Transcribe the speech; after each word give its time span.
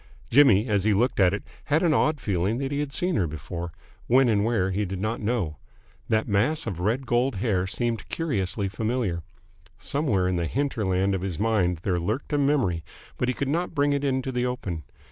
Jimmy, 0.31 0.67
as 0.67 0.83
he 0.83 0.95
looked 0.95 1.19
at 1.19 1.31
it, 1.31 1.43
had 1.65 1.83
an 1.83 1.93
odd 1.93 2.19
feeling 2.19 2.57
that 2.57 2.71
he 2.71 2.79
had 2.79 2.91
seen 2.91 3.17
her 3.17 3.27
before 3.27 3.71
when 4.07 4.29
and 4.29 4.43
where 4.43 4.71
he 4.71 4.83
did 4.83 4.99
not 4.99 5.21
know. 5.21 5.57
That 6.09 6.27
mass 6.27 6.65
of 6.65 6.79
red 6.79 7.05
gold 7.05 7.35
hair 7.35 7.67
seemed 7.67 8.09
curiously 8.09 8.67
familiar. 8.67 9.21
Somewhere 9.77 10.27
in 10.27 10.37
the 10.37 10.47
hinterland 10.47 11.13
of 11.13 11.21
his 11.21 11.37
mind 11.37 11.81
there 11.83 11.99
lurked 11.99 12.33
a 12.33 12.39
memory, 12.39 12.83
but 13.19 13.27
he 13.27 13.35
could 13.35 13.47
not 13.47 13.75
bring 13.75 13.93
it 13.93 14.03
into 14.03 14.31
the 14.31 14.43
open. 14.43 14.85